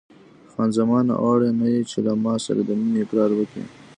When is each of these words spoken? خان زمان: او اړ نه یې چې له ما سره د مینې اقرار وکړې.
خان 0.51 0.69
زمان: 0.77 1.05
او 1.17 1.23
اړ 1.33 1.39
نه 1.59 1.67
یې 1.73 1.81
چې 1.89 1.97
له 2.05 2.11
ما 2.23 2.33
سره 2.45 2.61
د 2.63 2.69
مینې 2.79 2.99
اقرار 3.03 3.31
وکړې. 3.35 3.63